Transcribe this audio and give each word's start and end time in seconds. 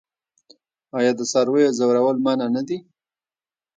آیا 0.97 1.11
د 1.17 1.21
څارویو 1.31 1.75
ځورول 1.79 2.17
منع 2.25 2.47
نه 2.55 2.61
دي؟ 2.67 2.77